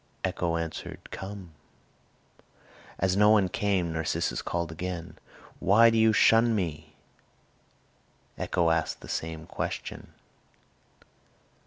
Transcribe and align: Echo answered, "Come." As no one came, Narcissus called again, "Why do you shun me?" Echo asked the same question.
Echo 0.23 0.57
answered, 0.57 1.11
"Come." 1.11 1.51
As 2.97 3.15
no 3.15 3.29
one 3.29 3.49
came, 3.49 3.93
Narcissus 3.93 4.41
called 4.41 4.71
again, 4.71 5.19
"Why 5.59 5.91
do 5.91 5.97
you 5.99 6.11
shun 6.11 6.55
me?" 6.55 6.95
Echo 8.35 8.71
asked 8.71 9.01
the 9.01 9.07
same 9.07 9.45
question. 9.45 10.13